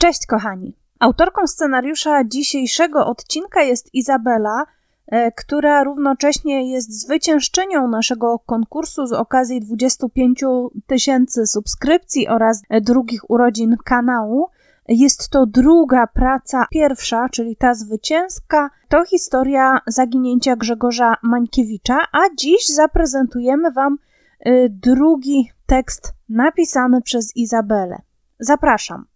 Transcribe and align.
Cześć 0.00 0.26
kochani. 0.26 0.76
Autorką 0.98 1.46
scenariusza 1.46 2.24
dzisiejszego 2.24 3.06
odcinka 3.06 3.62
jest 3.62 3.94
Izabela, 3.94 4.64
e, 5.06 5.32
która 5.32 5.84
równocześnie 5.84 6.72
jest 6.72 7.00
zwyciężczynią 7.00 7.88
naszego 7.88 8.38
konkursu 8.38 9.06
z 9.06 9.12
okazji 9.12 9.60
25 9.60 10.70
tysięcy 10.86 11.46
subskrypcji 11.46 12.28
oraz 12.28 12.62
drugich 12.80 13.30
urodzin 13.30 13.76
kanału. 13.84 14.48
Jest 14.88 15.28
to 15.28 15.46
druga 15.46 16.06
praca, 16.06 16.66
pierwsza, 16.70 17.28
czyli 17.28 17.56
ta 17.56 17.74
zwycięska, 17.74 18.70
to 18.88 19.04
historia 19.04 19.80
zaginięcia 19.86 20.56
Grzegorza 20.56 21.14
Mańkiewicza, 21.22 21.98
a 22.12 22.20
dziś 22.38 22.66
zaprezentujemy 22.66 23.70
Wam 23.70 23.98
y, 24.46 24.68
drugi 24.70 25.50
tekst 25.66 26.12
napisany 26.28 27.02
przez 27.02 27.36
Izabelę. 27.36 28.02
Zapraszam. 28.38 29.09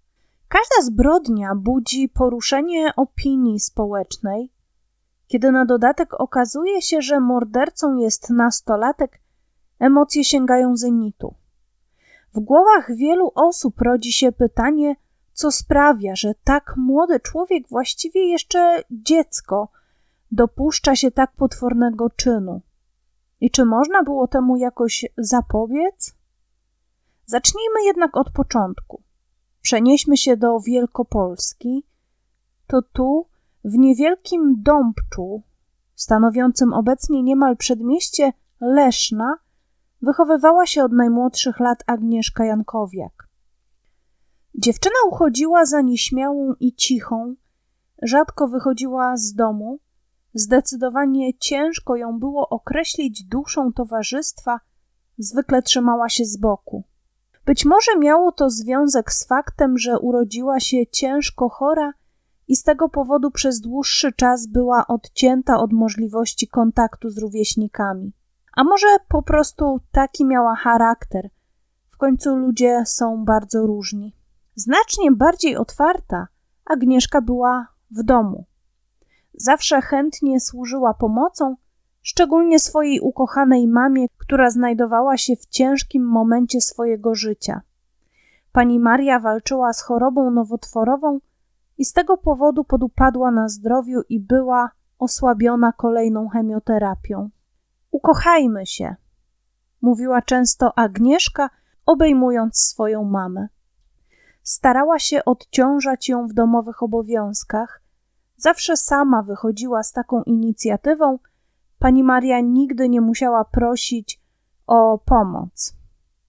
Każda 0.55 0.93
zbrodnia 0.93 1.55
budzi 1.55 2.09
poruszenie 2.09 2.93
opinii 2.97 3.61
społecznej. 3.61 4.53
Kiedy 5.27 5.53
na 5.53 5.65
dodatek 5.65 6.21
okazuje 6.21 6.83
się, 6.83 7.03
że 7.03 7.21
mordercą 7.21 7.97
jest 7.97 8.31
nastolatek, 8.31 9.21
emocje 9.79 10.25
sięgają 10.25 10.77
zenitu. 10.77 11.35
W 12.35 12.41
głowach 12.41 12.97
wielu 12.97 13.33
osób 13.35 13.81
rodzi 13.81 14.13
się 14.13 14.33
pytanie, 14.33 14.97
co 15.33 15.53
sprawia, 15.53 16.17
że 16.17 16.35
tak 16.45 16.75
młody 16.77 17.21
człowiek, 17.21 17.69
właściwie 17.69 18.29
jeszcze 18.29 18.83
dziecko, 18.91 19.69
dopuszcza 20.33 20.97
się 20.97 21.11
tak 21.11 21.33
potwornego 21.33 22.11
czynu. 22.11 22.61
I 23.41 23.51
czy 23.51 23.65
można 23.65 24.03
było 24.03 24.29
temu 24.29 24.57
jakoś 24.57 25.05
zapobiec? 25.19 26.15
Zacznijmy 27.27 27.85
jednak 27.85 28.17
od 28.17 28.31
początku. 28.31 29.04
Przenieśmy 29.65 30.17
się 30.17 30.37
do 30.37 30.61
Wielkopolski. 30.61 31.85
To 32.67 32.83
tu, 32.83 33.27
w 33.65 33.79
niewielkim 33.79 34.63
dąbczu, 34.63 35.43
stanowiącym 35.95 36.73
obecnie 36.73 37.23
niemal 37.23 37.57
przedmieście 37.57 38.33
Leszna, 38.61 39.39
wychowywała 40.03 40.67
się 40.67 40.85
od 40.85 40.93
najmłodszych 40.93 41.61
lat 41.61 41.79
Agnieszka 41.87 42.45
Jankowiak. 42.45 43.29
Dziewczyna 44.55 44.95
uchodziła 45.09 45.65
za 45.65 45.81
nieśmiałą 45.81 46.55
i 46.61 46.75
cichą, 46.75 47.35
rzadko 48.03 48.49
wychodziła 48.49 49.17
z 49.17 49.35
domu, 49.35 49.79
zdecydowanie 50.35 51.39
ciężko 51.39 51.97
ją 51.97 52.19
było 52.19 52.49
określić 52.49 53.25
duszą 53.25 53.73
towarzystwa, 53.73 54.61
zwykle 55.19 55.63
trzymała 55.63 56.09
się 56.09 56.25
z 56.25 56.37
boku. 56.37 56.85
Być 57.47 57.65
może 57.65 57.99
miało 57.99 58.33
to 58.33 58.51
związek 58.51 59.13
z 59.13 59.27
faktem, 59.27 59.79
że 59.79 59.99
urodziła 59.99 60.61
się 60.61 60.87
ciężko 60.87 61.49
chora 61.49 61.93
i 62.49 62.57
z 62.57 62.63
tego 62.63 62.89
powodu 62.89 63.31
przez 63.31 63.61
dłuższy 63.61 64.13
czas 64.13 64.47
była 64.47 64.87
odcięta 64.87 65.59
od 65.59 65.73
możliwości 65.73 66.49
kontaktu 66.49 67.11
z 67.11 67.19
rówieśnikami. 67.19 68.13
A 68.57 68.65
może 68.65 68.87
po 69.09 69.23
prostu 69.23 69.81
taki 69.93 70.25
miała 70.25 70.57
charakter. 70.57 71.31
W 71.89 71.97
końcu 71.97 72.37
ludzie 72.37 72.83
są 72.87 73.25
bardzo 73.25 73.67
różni. 73.67 74.17
Znacznie 74.55 75.13
bardziej 75.13 75.57
otwarta 75.57 76.29
Agnieszka 76.65 77.21
była 77.21 77.67
w 77.91 78.03
domu. 78.03 78.45
Zawsze 79.35 79.83
chętnie 79.83 80.41
służyła 80.41 80.95
pomocą, 80.95 81.57
szczególnie 82.05 82.59
swojej 82.59 83.01
ukochanej 83.01 83.69
mamie, 83.69 84.07
która 84.19 84.51
znajdowała 84.51 85.17
się 85.17 85.37
w 85.37 85.47
ciężkim 85.47 86.07
momencie 86.07 86.61
swojego 86.61 87.15
życia. 87.15 87.61
Pani 88.53 88.79
Maria 88.81 89.21
walczyła 89.21 89.73
z 89.73 89.83
chorobą 89.83 90.31
nowotworową 90.31 91.19
i 91.79 91.85
z 91.85 91.93
tego 91.93 92.17
powodu 92.17 92.65
podupadła 92.65 93.31
na 93.31 93.49
zdrowiu 93.49 94.01
i 94.09 94.21
była 94.21 94.71
osłabiona 94.99 95.73
kolejną 95.73 96.29
chemioterapią. 96.29 97.31
Ukochajmy 97.91 98.67
się, 98.67 98.97
mówiła 99.83 100.23
często 100.23 100.79
Agnieszka, 100.79 101.51
obejmując 101.87 102.59
swoją 102.59 103.05
mamę. 103.05 103.49
Starała 104.43 104.99
się 104.99 105.25
odciążać 105.25 106.09
ją 106.09 106.27
w 106.27 106.33
domowych 106.33 106.83
obowiązkach. 106.83 107.83
Zawsze 108.37 108.77
sama 108.77 109.23
wychodziła 109.23 109.83
z 109.83 109.93
taką 109.93 110.23
inicjatywą. 110.23 111.19
Pani 111.85 112.05
Maria 112.05 112.41
nigdy 112.41 112.89
nie 112.89 113.01
musiała 113.01 113.45
prosić 113.45 114.21
o 114.67 114.99
pomoc. 114.99 115.75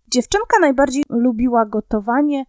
Dziewczynka 0.08 0.60
najbardziej 0.62 1.04
lubiła 1.10 1.66
gotowanie, 1.66 2.46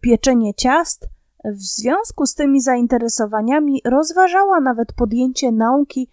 pieczenie 0.00 0.54
ciast. 0.54 1.08
W 1.44 1.62
związku 1.62 2.26
z 2.26 2.34
tymi 2.34 2.60
zainteresowaniami 2.60 3.80
rozważała 3.84 4.60
nawet 4.60 4.92
podjęcie 4.92 5.52
nauki 5.52 6.08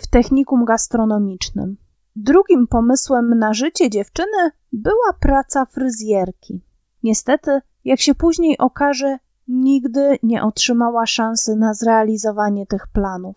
w 0.00 0.06
technikum 0.06 0.64
gastronomicznym. 0.64 1.76
Drugim 2.16 2.66
pomysłem 2.66 3.38
na 3.38 3.52
życie 3.52 3.90
dziewczyny 3.90 4.50
była 4.72 5.12
praca 5.20 5.64
fryzjerki. 5.64 6.60
Niestety 7.02 7.60
jak 7.84 8.00
się 8.00 8.14
później 8.14 8.58
okaże, 8.58 9.18
nigdy 9.48 10.18
nie 10.22 10.42
otrzymała 10.42 11.06
szansy 11.06 11.56
na 11.56 11.74
zrealizowanie 11.74 12.66
tych 12.66 12.86
planów. 12.86 13.36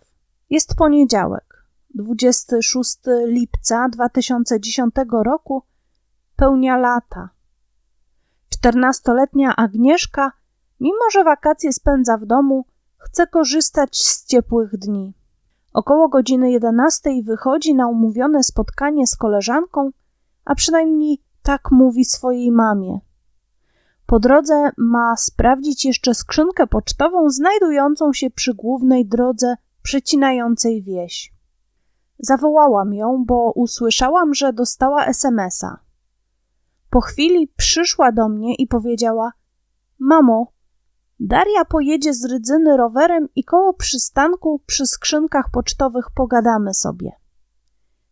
Jest 0.50 0.76
poniedziałek, 0.76 1.47
26 1.98 3.00
lipca 3.26 3.90
2010 3.90 4.96
roku, 5.26 5.64
pełnia 6.36 6.78
lata. 6.78 7.30
Czternastoletnia 8.50 9.56
Agnieszka, 9.56 10.32
mimo 10.80 11.10
że 11.12 11.24
wakacje 11.24 11.74
spędza 11.74 12.18
w 12.18 12.26
domu, 12.26 12.66
chce 12.98 13.28
korzystać 13.28 13.98
z 13.98 14.26
ciepłych 14.26 14.78
dni. 14.78 15.14
Około 15.74 16.10
godziny 16.10 16.52
11 16.52 17.10
wychodzi 17.24 17.76
na 17.76 17.88
umówione 17.88 18.44
spotkanie 18.44 19.08
z 19.08 19.16
koleżanką, 19.16 19.92
a 20.46 20.56
przynajmniej 20.56 21.22
tak 21.44 21.72
mówi 21.72 22.06
swojej 22.06 22.52
mamie. 22.52 23.00
Po 24.06 24.20
drodze 24.20 24.70
ma 24.78 25.16
sprawdzić 25.16 25.86
jeszcze 25.86 26.16
skrzynkę 26.16 26.68
pocztową 26.68 27.30
znajdującą 27.30 28.14
się 28.14 28.30
przy 28.30 28.54
głównej 28.54 29.06
drodze 29.06 29.56
przecinającej 29.82 30.84
wieś. 30.84 31.37
Zawołałam 32.20 32.94
ją, 32.94 33.24
bo 33.26 33.52
usłyszałam, 33.56 34.34
że 34.34 34.54
dostała 34.54 35.06
SMS-a. 35.06 35.80
Po 36.90 37.02
chwili 37.02 37.48
przyszła 37.58 38.12
do 38.12 38.30
mnie 38.30 38.56
i 38.56 38.68
powiedziała: 38.68 39.32
Mamo, 40.00 40.48
Daria 41.20 41.66
pojedzie 41.66 42.14
z 42.14 42.26
Rydzyny 42.26 42.78
rowerem 42.78 43.28
i 43.36 43.44
koło 43.44 43.74
przystanku 43.74 44.62
przy 44.66 44.88
skrzynkach 44.88 45.46
pocztowych 45.52 46.06
pogadamy 46.16 46.74
sobie. 46.74 47.12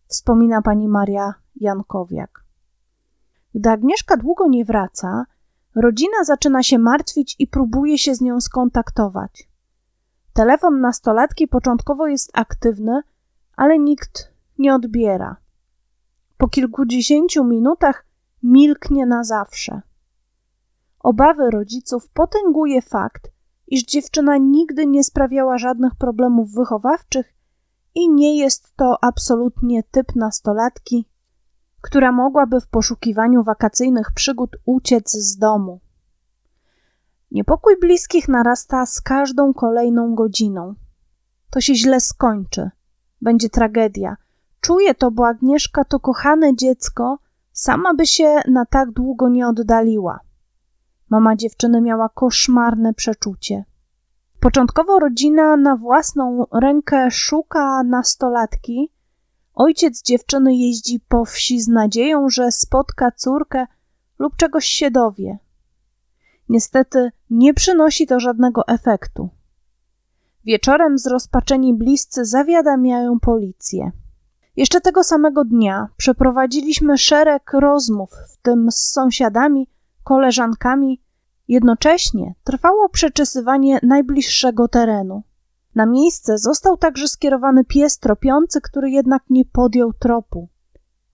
Wspomina 0.08 0.62
pani 0.62 0.88
Maria 0.88 1.34
Jankowiak. 1.56 2.46
Gdy 3.56 3.70
Agnieszka 3.70 4.18
długo 4.18 4.48
nie 4.48 4.66
wraca, 4.66 5.26
Rodzina 5.76 6.24
zaczyna 6.24 6.64
się 6.64 6.80
martwić 6.80 7.36
i 7.40 7.48
próbuje 7.48 7.98
się 7.98 8.16
z 8.16 8.22
nią 8.22 8.42
skontaktować. 8.42 9.50
Telefon 10.34 10.82
nastolatki 10.82 11.48
początkowo 11.48 12.08
jest 12.08 12.32
aktywny, 12.34 13.02
ale 13.58 13.80
nikt 13.80 14.34
nie 14.60 14.76
odbiera. 14.76 15.36
Po 16.38 16.48
kilkudziesięciu 16.48 17.44
minutach 17.44 18.06
milknie 18.44 19.06
na 19.06 19.24
zawsze. 19.24 19.82
Obawy 21.00 21.52
rodziców 21.52 22.10
potęguje 22.10 22.82
fakt, 22.82 23.32
iż 23.68 23.84
dziewczyna 23.84 24.38
nigdy 24.38 24.88
nie 24.88 25.04
sprawiała 25.04 25.58
żadnych 25.58 25.96
problemów 25.96 26.52
wychowawczych 26.52 27.34
i 27.96 28.10
nie 28.10 28.38
jest 28.38 28.76
to 28.76 29.04
absolutnie 29.04 29.84
typ 29.84 30.16
nastolatki, 30.16 31.10
która 31.82 32.12
mogłaby 32.12 32.62
w 32.62 32.68
poszukiwaniu 32.68 33.44
wakacyjnych 33.44 34.12
przygód 34.16 34.58
uciec 34.66 35.12
z 35.12 35.38
domu. 35.38 35.80
Niepokój 37.32 37.80
bliskich 37.82 38.28
narasta 38.28 38.86
z 38.86 39.02
każdą 39.02 39.54
kolejną 39.54 40.16
godziną. 40.16 40.76
To 41.50 41.62
się 41.62 41.76
źle 41.76 42.02
skończy. 42.02 42.70
Będzie 43.26 43.50
tragedia. 43.50 44.18
Czuję 44.62 44.96
to, 44.96 45.12
bo 45.12 45.28
Agnieszka 45.28 45.84
to 45.84 46.00
kochane 46.00 46.56
dziecko, 46.56 47.18
sama 47.52 47.94
by 47.94 48.08
się 48.08 48.36
na 48.48 48.66
tak 48.66 48.92
długo 48.92 49.30
nie 49.30 49.48
oddaliła. 49.48 50.20
Mama 51.10 51.36
dziewczyny 51.36 51.82
miała 51.82 52.10
koszmarne 52.10 52.94
przeczucie. 52.94 53.66
Początkowo 54.40 55.00
rodzina 55.00 55.58
na 55.58 55.76
własną 55.76 56.46
rękę 56.52 57.12
szuka 57.12 57.84
nastolatki, 57.84 58.92
Ojciec 59.56 60.02
dziewczyny 60.02 60.56
jeździ 60.56 61.00
po 61.00 61.26
wsi 61.26 61.62
z 61.62 61.68
nadzieją, 61.68 62.30
że 62.30 62.52
spotka 62.52 63.12
córkę 63.12 63.68
lub 64.20 64.36
czegoś 64.36 64.66
się 64.66 64.92
dowie. 64.92 65.38
Niestety 66.50 67.12
nie 67.30 67.54
przynosi 67.54 68.08
to 68.08 68.20
żadnego 68.20 68.68
efektu. 68.68 69.30
Wieczorem 70.46 70.98
zrozpaczeni 70.98 71.74
bliscy 71.74 72.26
zawiadamiają 72.26 73.20
policję. 73.20 73.92
Jeszcze 74.56 74.82
tego 74.82 75.04
samego 75.04 75.46
dnia 75.46 75.88
przeprowadziliśmy 75.98 76.98
szereg 76.98 77.54
rozmów, 77.54 78.10
w 78.34 78.38
tym 78.42 78.72
z 78.72 78.92
sąsiadami, 78.92 79.70
koleżankami, 80.04 81.02
Jednocześnie 81.48 82.34
trwało 82.44 82.90
przeczesywanie 82.90 83.80
najbliższego 83.84 84.68
terenu. 84.68 85.24
Na 85.76 85.86
miejsce 85.86 86.38
został 86.38 86.78
także 86.78 87.08
skierowany 87.08 87.66
pies 87.66 88.00
tropiący, 88.00 88.62
który 88.62 88.90
jednak 88.90 89.24
nie 89.30 89.46
podjął 89.46 89.94
tropu. 89.94 90.50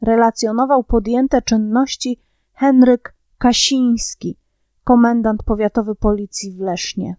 Relacjonował 0.01 0.83
podjęte 0.83 1.41
czynności 1.41 2.21
Henryk 2.53 3.15
Kasiński, 3.37 4.37
komendant 4.83 5.43
powiatowy 5.43 5.95
policji 5.95 6.51
w 6.51 6.59
Lesznie. 6.59 7.15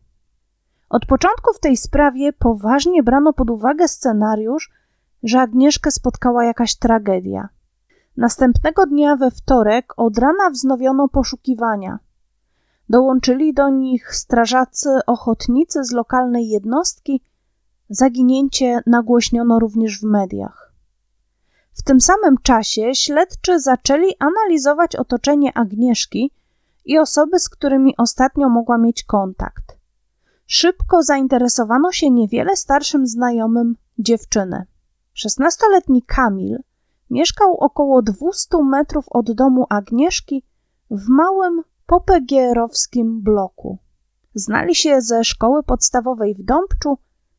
Od 0.92 1.06
początku 1.06 1.52
w 1.52 1.60
tej 1.60 1.76
sprawie 1.76 2.32
poważnie 2.32 3.02
brano 3.02 3.32
pod 3.32 3.50
uwagę 3.50 3.88
scenariusz, 3.88 4.70
że 5.22 5.40
Agnieszkę 5.40 5.90
spotkała 5.90 6.44
jakaś 6.44 6.76
tragedia. 6.76 7.48
Następnego 8.16 8.86
dnia 8.86 9.16
we 9.16 9.30
wtorek 9.30 9.92
od 9.96 10.18
rana 10.18 10.50
wznowiono 10.50 11.08
poszukiwania. 11.08 11.98
Dołączyli 12.88 13.54
do 13.54 13.68
nich 13.68 14.14
strażacy 14.14 14.88
ochotnicy 15.06 15.84
z 15.84 15.92
lokalnej 15.92 16.48
jednostki. 16.48 17.22
Zaginięcie 17.88 18.80
nagłośniono 18.86 19.58
również 19.58 20.00
w 20.00 20.04
mediach. 20.04 20.72
W 21.72 21.82
tym 21.82 22.00
samym 22.00 22.36
czasie 22.42 22.94
śledczy 22.94 23.60
zaczęli 23.60 24.14
analizować 24.18 24.96
otoczenie 24.96 25.56
Agnieszki 25.56 26.30
i 26.84 26.98
osoby, 26.98 27.38
z 27.38 27.48
którymi 27.48 27.94
ostatnio 27.96 28.48
mogła 28.48 28.78
mieć 28.78 29.04
kontakt. 29.04 29.81
Szybko 30.54 31.02
zainteresowano 31.02 31.92
się 31.92 32.10
niewiele 32.10 32.56
starszym 32.56 33.06
znajomym 33.06 33.76
dziewczyny. 33.98 34.66
Szesnastoletni 35.14 36.02
Kamil 36.02 36.58
mieszkał 37.10 37.56
około 37.56 38.02
200 38.02 38.62
metrów 38.64 39.04
od 39.08 39.32
domu 39.32 39.66
Agnieszki 39.68 40.44
w 40.90 41.08
małym 41.08 41.62
popegierowskim 41.86 43.22
bloku. 43.22 43.78
Znali 44.34 44.74
się 44.74 45.00
ze 45.00 45.24
szkoły 45.24 45.62
podstawowej 45.62 46.34
w 46.34 46.42
Dąbczu, 46.42 46.98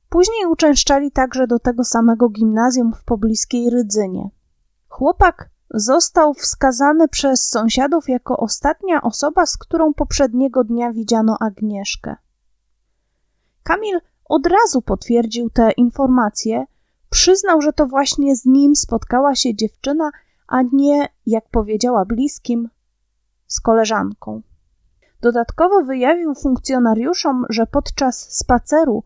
później 0.10 0.46
uczęszczali 0.46 1.12
także 1.12 1.48
do 1.48 1.60
tego 1.60 1.84
samego 1.84 2.30
gimnazjum 2.30 2.94
w 2.94 3.04
pobliskiej 3.04 3.70
Rydzynie. 3.70 4.30
Chłopak 4.88 5.50
został 5.70 6.34
wskazany 6.34 7.08
przez 7.08 7.50
sąsiadów 7.50 8.10
jako 8.10 8.38
ostatnia 8.38 9.02
osoba, 9.02 9.46
z 9.46 9.58
którą 9.58 9.94
poprzedniego 9.94 10.64
dnia 10.64 10.94
widziano 10.94 11.38
Agnieszkę. 11.40 12.16
Kamil 13.64 14.00
od 14.26 14.48
razu 14.48 14.82
potwierdził 14.82 15.50
te 15.50 15.72
informacje, 15.72 16.66
przyznał, 17.10 17.62
że 17.62 17.74
to 17.74 17.88
właśnie 17.88 18.36
z 18.36 18.46
nim 18.46 18.76
spotkała 18.76 19.36
się 19.36 19.56
dziewczyna, 19.56 20.12
a 20.48 20.62
nie, 20.74 21.08
jak 21.26 21.50
powiedziała 21.50 22.06
bliskim, 22.06 22.70
z 23.48 23.60
koleżanką. 23.60 24.42
Dodatkowo 25.22 25.84
wyjawił 25.84 26.36
funkcjonariuszom, 26.36 27.46
że 27.50 27.68
podczas 27.68 28.36
spaceru 28.38 29.04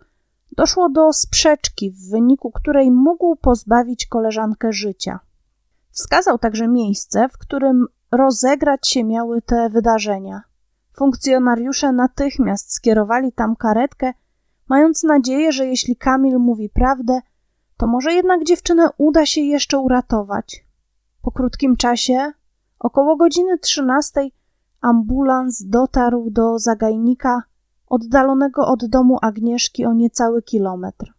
doszło 0.51 0.89
do 0.89 1.13
sprzeczki, 1.13 1.92
w 1.92 2.10
wyniku 2.10 2.51
której 2.51 2.92
mógł 2.92 3.36
pozbawić 3.36 4.06
koleżankę 4.06 4.74
życia. 4.74 5.19
Wskazał 5.92 6.38
także 6.38 6.68
miejsce, 6.68 7.30
w 7.30 7.38
którym 7.38 7.86
rozegrać 8.12 8.89
się 8.89 9.03
miały 9.03 9.42
te 9.42 9.69
wydarzenia. 9.69 10.42
Funkcjonariusze 10.95 11.92
natychmiast 11.92 12.74
skierowali 12.74 13.31
tam 13.31 13.56
karetkę, 13.56 14.13
mając 14.69 15.03
nadzieję, 15.03 15.51
że 15.51 15.65
jeśli 15.65 15.95
Kamil 15.95 16.39
mówi 16.39 16.69
prawdę, 16.69 17.19
to 17.77 17.87
może 17.87 18.13
jednak 18.13 18.43
dziewczynę 18.43 18.89
uda 18.97 19.25
się 19.25 19.41
jeszcze 19.41 19.79
uratować. 19.79 20.65
Po 21.21 21.31
krótkim 21.31 21.77
czasie, 21.77 22.31
około 22.79 23.15
godziny 23.15 23.57
trzynastej, 23.57 24.33
ambulans 24.81 25.63
dotarł 25.65 26.29
do 26.29 26.59
zagajnika 26.59 27.43
oddalonego 27.87 28.67
od 28.67 28.85
domu 28.85 29.17
Agnieszki 29.21 29.85
o 29.85 29.93
niecały 29.93 30.41
kilometr. 30.41 31.13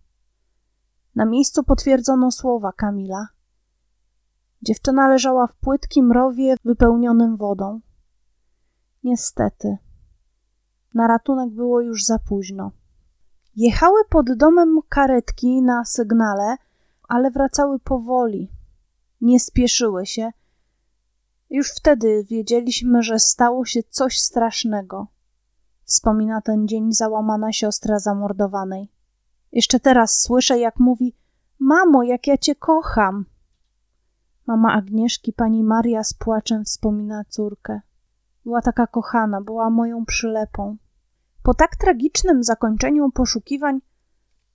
Na 1.15 1.25
miejscu 1.25 1.65
potwierdzono 1.65 2.31
słowa 2.31 2.73
Kamila. 2.73 3.29
Dziewczyna 4.63 5.09
leżała 5.09 5.47
w 5.47 5.57
płytkim 5.57 6.13
rowie 6.13 6.55
wypełnionym 6.65 7.37
wodą. 7.37 7.81
Niestety, 9.05 9.77
na 10.95 11.07
ratunek 11.07 11.51
było 11.51 11.81
już 11.81 12.05
za 12.05 12.19
późno. 12.19 12.71
Jechały 13.57 14.05
pod 14.11 14.37
domem 14.37 14.81
karetki 14.89 15.63
na 15.63 15.85
sygnale, 15.85 16.57
ale 17.09 17.31
wracały 17.31 17.79
powoli. 17.79 18.51
Nie 19.21 19.41
spieszyły 19.41 20.07
się. 20.07 20.31
Już 21.51 21.71
wtedy 21.71 22.25
wiedzieliśmy, 22.25 23.03
że 23.03 23.19
stało 23.19 23.65
się 23.65 23.83
coś 23.83 24.19
strasznego. 24.19 25.07
Wspomina 25.85 26.41
ten 26.41 26.69
dzień 26.69 26.93
załamana 26.93 27.53
siostra 27.53 27.99
zamordowanej. 27.99 28.89
Jeszcze 29.53 29.81
teraz 29.81 30.21
słyszę, 30.21 30.59
jak 30.59 30.79
mówi: 30.79 31.15
Mamo, 31.59 32.03
jak 32.03 32.27
ja 32.27 32.39
cię 32.39 32.55
kocham. 32.55 33.25
Mama 34.47 34.73
Agnieszki, 34.73 35.33
pani 35.33 35.65
Maria 35.65 36.05
z 36.05 36.15
płaczem 36.15 36.65
wspomina 36.65 37.25
córkę. 37.29 37.81
Była 38.45 38.63
taka 38.63 38.87
kochana, 38.87 39.41
była 39.41 39.71
moją 39.71 40.05
przylepą. 40.05 40.77
Po 41.49 41.55
tak 41.55 41.77
tragicznym 41.77 42.45
zakończeniu 42.45 43.11
poszukiwań, 43.11 43.81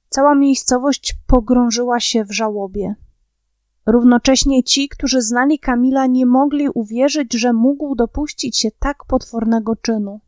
cała 0.10 0.36
miejscowość 0.36 1.16
pogrążyła 1.28 2.00
się 2.00 2.26
w 2.26 2.32
żałobie. 2.32 2.96
Równocześnie 3.86 4.64
ci, 4.64 4.90
którzy 4.90 5.22
znali 5.22 5.60
Kamila, 5.60 6.06
nie 6.06 6.26
mogli 6.26 6.70
uwierzyć, 6.70 7.34
że 7.34 7.54
mógł 7.54 7.96
dopuścić 7.96 8.58
się 8.58 8.72
tak 8.80 9.06
potwornego 9.08 9.76
czynu. 9.76 10.20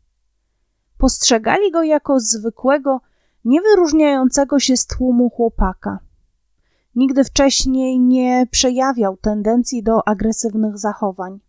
Postrzegali 0.98 1.70
go 1.72 1.82
jako 1.82 2.20
zwykłego, 2.20 3.00
niewyróżniającego 3.44 4.58
się 4.58 4.76
z 4.76 4.86
tłumu 4.86 5.30
chłopaka. 5.30 5.98
Nigdy 6.94 7.24
wcześniej 7.24 8.00
nie 8.00 8.46
przejawiał 8.50 9.16
tendencji 9.16 9.82
do 9.82 10.08
agresywnych 10.08 10.78
zachowań. 10.78 11.40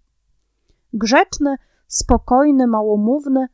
Grzeczny, 0.93 1.55
spokojny, 1.87 2.67
małomówny, 2.67 3.47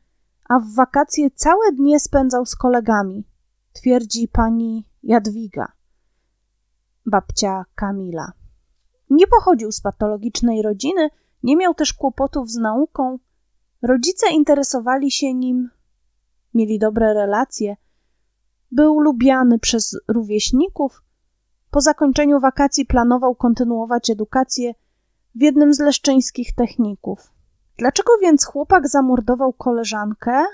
a 0.48 0.58
w 0.58 0.74
wakacje 0.74 1.30
całe 1.30 1.72
dnie 1.72 2.00
spędzał 2.00 2.46
z 2.46 2.56
kolegami, 2.56 3.24
twierdzi 3.72 4.28
pani 4.28 4.88
Jadwiga, 5.02 5.72
babcia 7.06 7.64
Kamila. 7.74 8.32
Nie 9.10 9.26
pochodził 9.26 9.72
z 9.72 9.80
patologicznej 9.80 10.62
rodziny, 10.62 11.10
nie 11.42 11.56
miał 11.56 11.74
też 11.74 11.92
kłopotów 11.92 12.50
z 12.50 12.56
nauką. 12.56 13.18
Rodzice 13.82 14.26
interesowali 14.30 15.10
się 15.10 15.34
nim, 15.34 15.70
mieli 16.54 16.78
dobre 16.78 17.14
relacje. 17.14 17.76
Był 18.72 19.00
lubiany 19.00 19.58
przez 19.58 20.00
rówieśników. 20.08 21.02
Po 21.70 21.80
zakończeniu 21.80 22.40
wakacji 22.40 22.86
planował 22.86 23.34
kontynuować 23.34 24.10
edukację 24.10 24.74
w 25.34 25.42
jednym 25.42 25.74
z 25.74 25.80
leszczyńskich 25.80 26.54
techników. 26.54 27.33
Dlaczego 27.76 28.12
więc 28.22 28.44
chłopak 28.44 28.88
zamordował 28.88 29.52
koleżankę? 29.52 30.44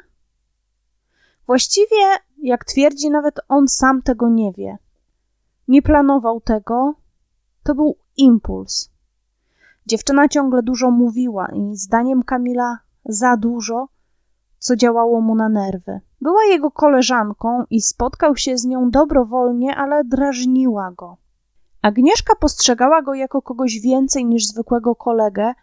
Właściwie, 1.47 1.97
jak 2.43 2.65
twierdzi, 2.65 3.11
nawet 3.11 3.41
on 3.49 3.69
sam 3.69 4.03
tego 4.03 4.29
nie 4.29 4.53
wie. 4.53 4.79
Nie 5.69 5.83
planował 5.83 6.41
tego, 6.41 6.95
to 7.62 7.75
był 7.75 7.97
impuls. 8.17 8.91
Dziewczyna 9.87 10.29
ciągle 10.29 10.62
dużo 10.62 10.91
mówiła 10.91 11.49
i 11.55 11.77
zdaniem 11.77 12.23
Kamila 12.23 12.79
za 13.05 13.37
dużo, 13.37 13.89
co 14.59 14.77
działało 14.77 15.21
mu 15.21 15.35
na 15.35 15.49
nerwy. 15.49 16.00
Była 16.21 16.45
jego 16.45 16.71
koleżanką 16.71 17.65
i 17.71 17.81
spotkał 17.81 18.37
się 18.37 18.59
z 18.59 18.65
nią 18.65 18.91
dobrowolnie, 18.91 19.77
ale 19.77 20.05
drażniła 20.05 20.93
go. 20.97 21.17
Agnieszka 21.83 22.35
postrzegała 22.41 23.03
go 23.03 23.15
jako 23.15 23.43
kogoś 23.43 23.81
więcej 23.81 24.27
niż 24.27 24.47
zwykłego 24.47 24.95
kolegę, 24.97 25.55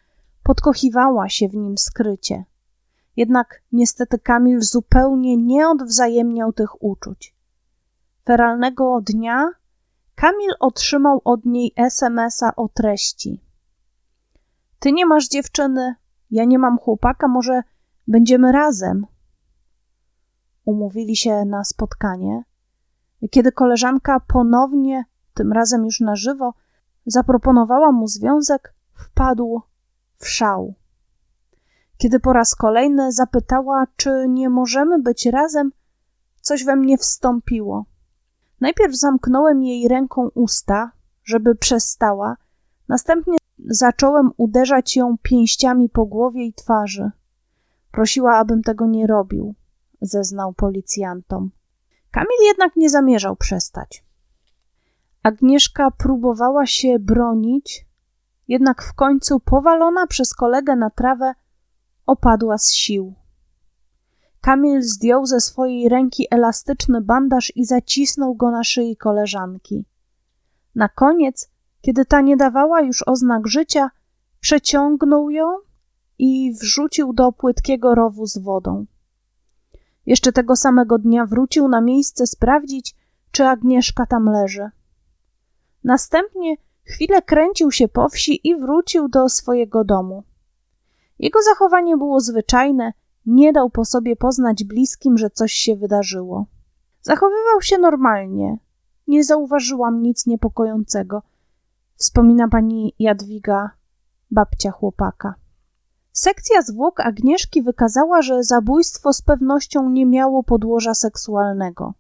podkochiwała 0.47 1.29
się 1.29 1.49
w 1.49 1.55
nim 1.55 1.77
skrycie. 1.77 2.45
Jednak 3.15 3.61
niestety 3.71 4.19
Kamil 4.19 4.61
zupełnie 4.61 5.37
nie 5.37 5.69
odwzajemniał 5.69 6.53
tych 6.53 6.83
uczuć. 6.83 7.35
Feralnego 8.25 9.01
dnia 9.01 9.49
Kamil 10.15 10.51
otrzymał 10.59 11.21
od 11.23 11.45
niej 11.45 11.73
SMS-a 11.75 12.55
o 12.55 12.69
treści. 12.69 13.43
Ty 14.79 14.91
nie 14.91 15.05
masz 15.05 15.27
dziewczyny, 15.27 15.95
ja 16.31 16.45
nie 16.45 16.59
mam 16.59 16.77
chłopaka, 16.77 17.27
może 17.27 17.61
będziemy 18.07 18.51
razem. 18.51 19.05
Umówili 20.65 21.15
się 21.15 21.45
na 21.45 21.63
spotkanie. 21.63 22.43
Kiedy 23.31 23.51
koleżanka 23.51 24.19
ponownie, 24.19 25.05
tym 25.33 25.53
razem 25.53 25.85
już 25.85 25.99
na 25.99 26.15
żywo, 26.15 26.53
zaproponowała 27.05 27.91
mu 27.91 28.07
związek, 28.07 28.73
wpadł 28.93 29.61
w 30.17 30.27
szał. 30.27 30.73
Kiedy 31.97 32.19
po 32.19 32.33
raz 32.33 32.55
kolejny 32.55 33.11
zapytała, 33.11 33.87
czy 33.95 34.25
nie 34.29 34.49
możemy 34.49 34.99
być 35.01 35.25
razem, 35.25 35.71
coś 36.41 36.63
we 36.63 36.75
mnie 36.75 36.97
wstąpiło. 36.97 37.85
Najpierw 38.61 38.95
zamknąłem 38.95 39.63
jej 39.63 39.87
ręką 39.87 40.29
usta, 40.33 40.91
żeby 41.23 41.55
przestała, 41.55 42.37
następnie 42.87 43.37
zacząłem 43.57 44.31
uderzać 44.37 44.95
ją 44.95 45.15
pięściami 45.21 45.89
po 45.89 46.05
głowie 46.05 46.45
i 46.45 46.53
twarzy. 46.53 47.11
Prosiła, 47.91 48.37
abym 48.37 48.63
tego 48.63 48.85
nie 48.85 49.07
robił, 49.07 49.55
zeznał 50.01 50.53
policjantom. 50.53 51.51
Kamil 52.11 52.47
jednak 52.47 52.75
nie 52.75 52.89
zamierzał 52.89 53.35
przestać. 53.35 54.03
Agnieszka 55.23 55.91
próbowała 55.91 56.65
się 56.65 56.99
bronić, 56.99 57.86
jednak 58.47 58.83
w 58.83 58.93
końcu, 58.93 59.39
powalona 59.39 60.07
przez 60.07 60.33
kolegę 60.33 60.75
na 60.75 60.89
trawę, 60.89 61.33
opadła 62.05 62.57
z 62.57 62.71
sił. 62.71 63.13
Kamil 64.41 64.81
zdjął 64.81 65.25
ze 65.25 65.41
swojej 65.41 65.89
ręki 65.89 66.27
elastyczny 66.31 67.01
bandaż 67.01 67.51
i 67.55 67.65
zacisnął 67.65 68.35
go 68.35 68.51
na 68.51 68.63
szyi 68.63 68.97
koleżanki. 68.97 69.85
Na 70.75 70.89
koniec, 70.89 71.49
kiedy 71.81 72.05
ta 72.05 72.21
nie 72.21 72.37
dawała 72.37 72.81
już 72.81 73.03
oznak 73.07 73.47
życia, 73.47 73.91
przeciągnął 74.39 75.29
ją 75.29 75.57
i 76.19 76.53
wrzucił 76.61 77.13
do 77.13 77.31
płytkiego 77.31 77.95
rowu 77.95 78.25
z 78.25 78.37
wodą. 78.37 78.85
Jeszcze 80.05 80.31
tego 80.31 80.55
samego 80.55 80.97
dnia 80.97 81.25
wrócił 81.25 81.67
na 81.67 81.81
miejsce 81.81 82.27
sprawdzić, 82.27 82.95
czy 83.31 83.45
Agnieszka 83.45 84.05
tam 84.05 84.25
leży. 84.25 84.69
Następnie 85.83 86.55
chwilę 86.87 87.21
kręcił 87.21 87.71
się 87.71 87.87
po 87.87 88.09
wsi 88.09 88.47
i 88.47 88.55
wrócił 88.55 89.09
do 89.09 89.29
swojego 89.29 89.83
domu. 89.83 90.23
Jego 91.19 91.39
zachowanie 91.41 91.97
było 91.97 92.19
zwyczajne, 92.19 92.93
nie 93.25 93.53
dał 93.53 93.69
po 93.69 93.85
sobie 93.85 94.15
poznać 94.15 94.63
bliskim, 94.63 95.17
że 95.17 95.29
coś 95.29 95.53
się 95.53 95.75
wydarzyło. 95.75 96.45
Zachowywał 97.01 97.61
się 97.61 97.77
normalnie. 97.77 98.57
Nie 99.07 99.23
zauważyłam 99.23 100.01
nic 100.01 100.25
niepokojącego, 100.25 101.21
wspomina 101.95 102.47
pani 102.47 102.95
Jadwiga, 102.99 103.69
babcia 104.31 104.71
chłopaka. 104.71 105.35
Sekcja 106.11 106.61
zwłok 106.61 106.99
Agnieszki 106.99 107.63
wykazała, 107.63 108.21
że 108.21 108.43
zabójstwo 108.43 109.13
z 109.13 109.21
pewnością 109.21 109.89
nie 109.89 110.05
miało 110.05 110.43
podłoża 110.43 110.93
seksualnego. 110.93 111.93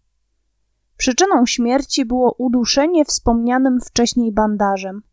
Przyczyną 0.97 1.45
śmierci 1.45 2.05
było 2.05 2.35
uduszenie 2.37 3.05
wspomnianym 3.05 3.81
wcześniej 3.81 4.31
bandażem. 4.31 5.03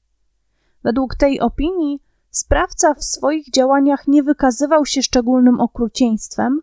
Według 0.83 1.15
tej 1.15 1.41
opinii 1.41 2.03
sprawca 2.31 2.95
w 2.95 3.05
swoich 3.05 3.51
działaniach 3.51 4.09
nie 4.09 4.23
wykazywał 4.23 4.87
się 4.87 5.03
szczególnym 5.03 5.61
okrucieństwem, 5.61 6.61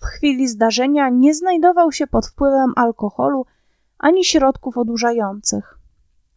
w 0.00 0.04
chwili 0.04 0.48
zdarzenia 0.48 1.08
nie 1.08 1.34
znajdował 1.34 1.92
się 1.92 2.06
pod 2.06 2.26
wpływem 2.26 2.72
alkoholu 2.76 3.46
ani 3.98 4.24
środków 4.24 4.78
odurzających. 4.78 5.78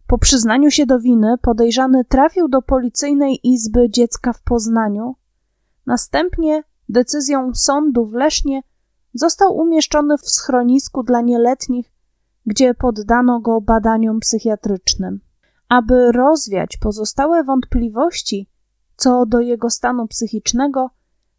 Po 0.07 0.17
przyznaniu 0.17 0.71
się 0.71 0.85
do 0.85 0.99
winy 0.99 1.35
podejrzany 1.41 2.05
trafił 2.05 2.47
do 2.47 2.61
policyjnej 2.61 3.39
izby 3.43 3.89
dziecka 3.89 4.33
w 4.33 4.41
Poznaniu. 4.41 5.15
Następnie 5.85 6.63
decyzją 6.89 7.51
sądu 7.55 8.05
w 8.05 8.13
Lesznie 8.13 8.61
został 9.13 9.57
umieszczony 9.57 10.17
w 10.17 10.29
schronisku 10.29 11.03
dla 11.03 11.21
nieletnich 11.21 11.96
gdzie 12.47 12.73
poddano 12.73 13.39
go 13.39 13.61
badaniom 13.61 14.19
psychiatrycznym. 14.19 15.19
Aby 15.69 16.11
rozwiać 16.11 16.77
pozostałe 16.77 17.43
wątpliwości 17.43 18.49
co 18.95 19.25
do 19.25 19.39
jego 19.39 19.69
stanu 19.69 20.07
psychicznego, 20.07 20.89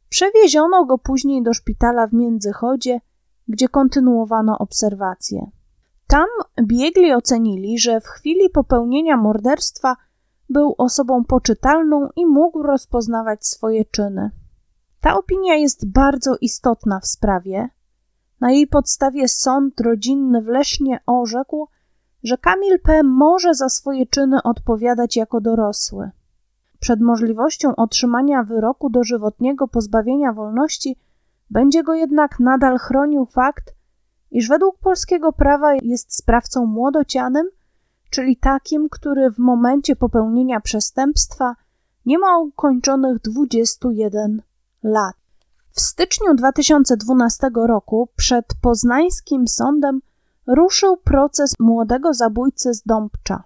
przewieziono 0.09 0.85
go 0.85 0.99
później 0.99 1.43
do 1.43 1.55
szpitala 1.55 2.07
w 2.07 2.13
Międzychodzie, 2.13 3.01
gdzie 3.49 3.69
kontynuowano 3.69 4.59
obserwacje. 4.59 5.51
Tam 6.07 6.27
biegli 6.63 7.13
ocenili, 7.13 7.79
że 7.79 8.01
w 8.01 8.07
chwili 8.07 8.51
popełnienia 8.51 9.17
morderstwa 9.17 9.97
był 10.49 10.75
osobą 10.79 11.25
poczytalną 11.25 12.09
i 12.17 12.27
mógł 12.27 12.63
rozpoznawać 12.63 13.47
swoje 13.47 13.85
czyny. 13.85 14.31
Ta 15.01 15.19
opinia 15.19 15.55
jest 15.55 15.93
bardzo 15.93 16.37
istotna 16.41 17.01
w 17.01 17.07
sprawie, 17.07 17.69
na 18.41 18.51
jej 18.51 18.67
podstawie 18.67 19.29
sąd 19.29 19.81
rodzinny 19.81 20.43
w 20.43 20.47
Lesznie 20.47 21.01
orzekł, 21.07 21.69
że 22.23 22.39
Kamil 22.39 22.81
P. 22.81 23.03
może 23.03 23.55
za 23.55 23.69
swoje 23.69 24.07
czyny 24.07 24.43
odpowiadać 24.43 25.17
jako 25.17 25.41
dorosły. 25.41 26.11
Przed 26.81 27.01
możliwością 27.01 27.77
otrzymania 27.77 28.43
wyroku 28.43 28.91
dożywotniego 28.91 29.69
pozbawienia 29.69 30.33
wolności 30.33 30.97
będzie 31.51 31.83
go 31.83 31.95
jednak 31.95 32.41
nadal 32.41 32.79
chronił 32.79 33.27
fakt, 33.27 33.75
iż 34.31 34.49
według 34.49 34.79
polskiego 34.79 35.33
prawa 35.33 35.75
jest 35.75 36.17
sprawcą 36.17 36.67
młodocianym, 36.67 37.49
czyli 38.11 38.37
takim, 38.37 38.89
który 38.89 39.31
w 39.31 39.39
momencie 39.39 39.97
popełnienia 39.97 40.61
przestępstwa 40.61 41.55
nie 42.07 42.19
ma 42.19 42.39
ukończonych 42.39 43.21
21 43.21 44.43
lat. 44.83 45.18
W 45.79 45.81
styczniu 45.81 46.35
2012 46.35 47.51
roku 47.55 48.09
przed 48.17 48.47
poznańskim 48.63 49.49
sądem 49.49 50.01
ruszył 50.47 50.97
proces 50.97 51.53
młodego 51.59 52.15
zabójcy 52.15 52.75
z 52.75 52.83
Dąbcza. 52.83 53.43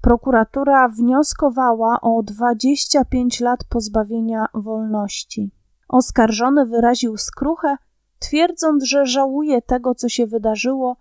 Prokuratura 0.00 0.88
wnioskowała 0.88 2.00
o 2.00 2.22
25 2.22 3.40
lat 3.40 3.64
pozbawienia 3.64 4.46
wolności. 4.54 5.50
Oskarżony 5.88 6.66
wyraził 6.66 7.16
skruchę, 7.16 7.76
twierdząc, 8.18 8.84
że 8.84 9.06
żałuje 9.06 9.62
tego, 9.62 9.94
co 9.94 10.08
się 10.08 10.26
wydarzyło 10.26 10.96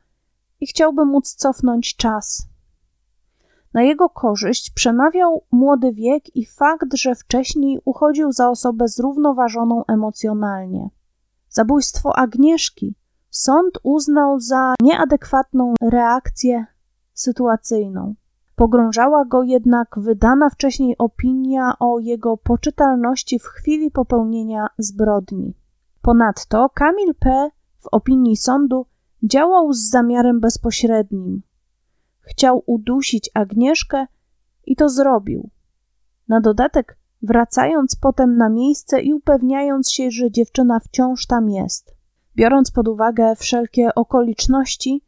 i 0.60 0.68
chciałby 0.68 1.06
móc 1.06 1.34
cofnąć 1.36 1.96
czas. 1.96 2.49
Na 3.74 3.82
jego 3.82 4.10
korzyść 4.10 4.72
przemawiał 4.72 5.44
młody 5.52 5.94
wiek 5.94 6.36
i 6.36 6.46
fakt, 6.46 6.94
że 6.94 7.16
wcześniej 7.16 7.80
uchodził 7.86 8.32
za 8.32 8.50
osobę 8.50 8.88
zrównoważoną 8.88 9.84
emocjonalnie. 9.88 10.90
Zabójstwo 11.50 12.18
Agnieszki 12.18 12.96
sąd 13.30 13.80
uznał 13.84 14.40
za 14.40 14.74
nieadekwatną 14.82 15.74
reakcję 15.82 16.66
sytuacyjną. 17.14 18.16
Pogrążała 18.56 19.26
go 19.26 19.44
jednak 19.44 19.88
wydana 19.98 20.50
wcześniej 20.50 20.98
opinia 20.98 21.74
o 21.80 22.00
jego 22.00 22.38
poczytalności 22.38 23.40
w 23.40 23.44
chwili 23.44 23.92
popełnienia 23.92 24.68
zbrodni. 24.78 25.54
Ponadto 26.02 26.70
Kamil 26.70 27.16
P. 27.20 27.50
w 27.80 27.88
opinii 27.92 28.38
sądu 28.38 28.86
działał 29.24 29.74
z 29.74 29.90
zamiarem 29.90 30.40
bezpośrednim, 30.40 31.42
Chciał 32.30 32.64
udusić 32.66 33.30
Agnieszkę 33.34 34.06
i 34.66 34.76
to 34.76 34.90
zrobił. 34.90 35.50
Na 36.28 36.42
dodatek, 36.42 36.98
wracając 37.22 37.96
potem 37.96 38.38
na 38.38 38.50
miejsce 38.50 39.02
i 39.02 39.14
upewniając 39.14 39.92
się, 39.92 40.12
że 40.12 40.32
dziewczyna 40.32 40.80
wciąż 40.80 41.26
tam 41.26 41.50
jest. 41.50 41.96
Biorąc 42.36 42.72
pod 42.72 42.88
uwagę 42.88 43.36
wszelkie 43.36 43.96
okoliczności, 43.96 45.04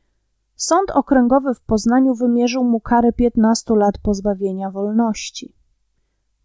sąd 0.55 0.91
okręgowy 0.91 1.53
w 1.53 1.61
Poznaniu 1.61 2.15
wymierzył 2.15 2.63
mu 2.63 2.79
karę 2.79 3.13
15 3.13 3.75
lat 3.75 3.97
pozbawienia 3.97 4.71
wolności. 4.71 5.55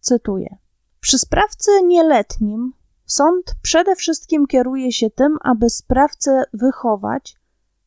Cytuję: 0.01 0.57
Przy 1.01 1.19
sprawcy 1.19 1.71
nieletnim 1.85 2.73
sąd 3.05 3.55
przede 3.63 3.97
wszystkim 3.97 4.47
kieruje 4.47 4.93
się 4.93 5.11
tym, 5.11 5.37
aby 5.41 5.71
sprawcę 5.71 6.45
wychować, 6.53 7.37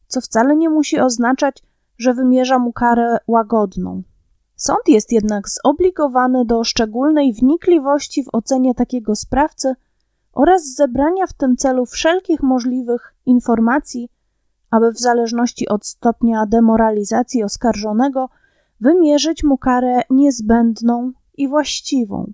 co 0.08 0.22
wcale 0.22 0.56
nie 0.56 0.70
musi 0.70 1.00
oznaczać, 1.00 1.64
że 2.00 2.14
wymierza 2.14 2.60
mu 2.60 2.74
karę 2.74 3.18
łagodną. 3.28 4.04
Sąd 4.56 4.88
jest 4.88 5.12
jednak 5.12 5.44
zobligowany 5.64 6.46
do 6.46 6.64
szczególnej 6.64 7.34
wnikliwości 7.34 8.24
w 8.24 8.30
ocenie 8.34 8.76
takiego 8.76 9.16
sprawcy 9.16 9.74
oraz 10.34 10.76
zebrania 10.76 11.28
w 11.28 11.34
tym 11.34 11.56
celu 11.58 11.86
wszelkich 11.86 12.44
możliwych 12.44 13.14
informacji, 13.26 14.10
aby 14.72 14.92
w 14.92 15.00
zależności 15.00 15.68
od 15.68 15.86
stopnia 15.86 16.46
demoralizacji 16.46 17.44
oskarżonego 17.44 18.30
wymierzyć 18.82 19.44
mu 19.44 19.58
karę 19.58 20.02
niezbędną 20.10 21.12
i 21.38 21.48
właściwą. 21.48 22.32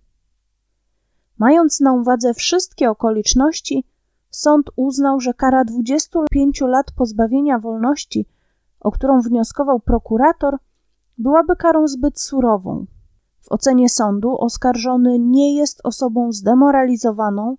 Mając 1.38 1.80
na 1.80 1.94
uwadze 1.94 2.34
wszystkie 2.34 2.90
okoliczności, 2.90 3.84
sąd 4.30 4.70
uznał, 4.76 5.20
że 5.20 5.34
kara 5.34 5.66
25 5.66 6.62
lat 6.62 6.92
pozbawienia 6.98 7.60
wolności 7.60 8.26
o 8.86 8.92
którą 8.92 9.22
wnioskował 9.22 9.80
prokurator, 9.80 10.58
byłaby 11.18 11.56
karą 11.56 11.88
zbyt 11.88 12.22
surową. 12.22 12.86
W 13.42 13.52
ocenie 13.52 13.90
sądu 13.90 14.38
oskarżony 14.38 15.20
nie 15.20 15.56
jest 15.56 15.82
osobą 15.84 16.32
zdemoralizowaną. 16.32 17.58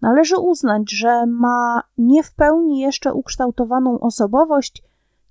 Należy 0.00 0.38
uznać, 0.38 0.90
że 0.90 1.26
ma 1.26 1.82
nie 1.98 2.22
w 2.22 2.34
pełni 2.34 2.80
jeszcze 2.80 3.14
ukształtowaną 3.14 4.00
osobowość, 4.00 4.82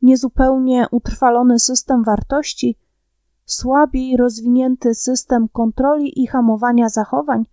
niezupełnie 0.01 0.88
utrwalony 0.91 1.59
system 1.59 2.03
wartości, 2.03 2.77
słabiej 3.45 4.17
rozwinięty 4.17 4.95
system 4.95 5.49
kontroli 5.49 6.23
i 6.23 6.27
hamowania 6.27 6.89
zachowań, 6.89 7.45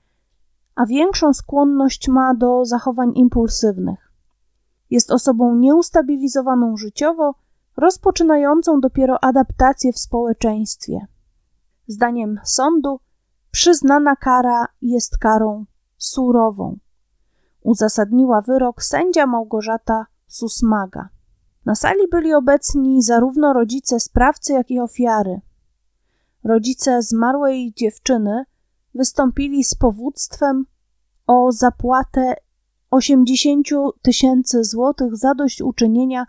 a 0.75 0.87
większą 0.87 1.35
skłonność 1.35 2.09
ma 2.09 2.35
do 2.35 2.65
zachowań 2.65 3.13
impulsywnych. 3.15 4.13
Jest 4.91 5.11
osobą 5.11 5.55
nieustabilizowaną 5.55 6.77
życiowo 6.77 7.35
rozpoczynającą 7.77 8.81
dopiero 8.81 9.25
adaptację 9.25 9.93
w 9.93 9.99
społeczeństwie. 9.99 11.07
Zdaniem 11.87 12.41
sądu, 12.45 13.01
przyznana 13.51 14.17
kara 14.17 14.67
jest 14.83 15.19
karą 15.19 15.65
surową. 15.97 16.79
uzasadniła 17.63 18.41
wyrok 18.41 18.83
sędzia 18.83 19.27
Małgorzata 19.27 20.07
Susmaga. 20.27 21.09
Na 21.65 21.75
sali 21.75 22.09
byli 22.11 22.35
obecni 22.35 23.03
zarówno 23.03 23.53
rodzice 23.53 24.01
sprawcy, 24.01 24.53
jak 24.53 24.71
i 24.71 24.81
ofiary. 24.81 25.41
Rodzice 26.45 27.03
zmarłej 27.03 27.73
dziewczyny 27.77 28.45
wystąpili 28.95 29.65
z 29.65 29.75
powództwem 29.75 30.67
o 31.27 31.53
zapłatę 31.53 32.35
80 32.91 33.69
tysięcy 34.03 34.65
złotych 34.65 35.17
zadośćuczynienia 35.17 36.27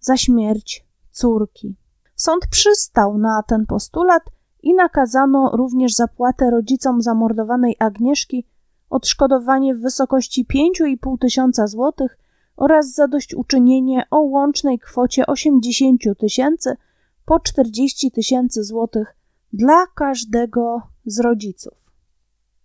za 0.00 0.16
śmierć 0.16 0.85
córki. 1.16 1.76
Sąd 2.16 2.46
przystał 2.50 3.18
na 3.18 3.42
ten 3.42 3.66
postulat 3.66 4.22
i 4.62 4.74
nakazano 4.74 5.50
również 5.56 5.94
zapłatę 5.94 6.50
rodzicom 6.50 7.02
zamordowanej 7.02 7.76
Agnieszki, 7.78 8.46
odszkodowanie 8.90 9.74
w 9.74 9.80
wysokości 9.80 10.46
5,5 10.46 11.18
tysiąca 11.18 11.66
złotych 11.66 12.18
oraz 12.56 12.94
zadośćuczynienie 12.94 14.06
o 14.10 14.20
łącznej 14.20 14.78
kwocie 14.78 15.26
80 15.26 16.02
tysięcy 16.18 16.76
po 17.24 17.40
40 17.40 18.10
tysięcy 18.10 18.64
złotych 18.64 19.16
dla 19.52 19.86
każdego 19.94 20.82
z 21.06 21.20
rodziców. 21.20 21.74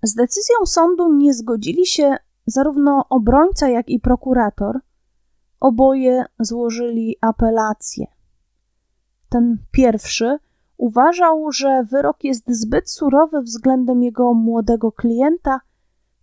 Z 0.03 0.15
decyzją 0.15 0.65
sądu 0.65 1.13
nie 1.13 1.33
zgodzili 1.33 1.85
się 1.85 2.15
zarówno 2.45 3.05
obrońca, 3.09 3.69
jak 3.69 3.89
i 3.89 3.99
prokurator. 3.99 4.79
Oboje 5.59 6.25
złożyli 6.39 7.15
apelację. 7.21 8.05
Ten 9.31 9.57
pierwszy 9.71 10.37
uważał, 10.77 11.51
że 11.51 11.83
wyrok 11.83 12.23
jest 12.23 12.43
zbyt 12.49 12.89
surowy 12.89 13.41
względem 13.41 14.03
jego 14.03 14.33
młodego 14.33 14.91
klienta 14.91 15.61